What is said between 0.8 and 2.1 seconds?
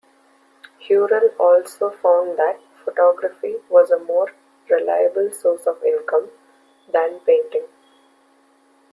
Hurrell also